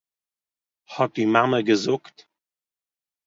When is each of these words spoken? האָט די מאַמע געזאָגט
האָט 0.93 1.13
די 1.15 1.23
מאַמע 1.33 1.59
געזאָגט 1.67 2.17